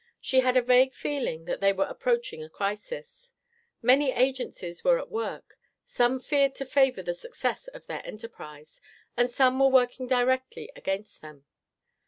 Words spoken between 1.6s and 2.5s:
they were approaching a